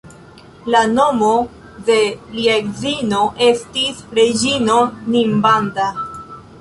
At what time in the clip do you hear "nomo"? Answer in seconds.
0.93-1.29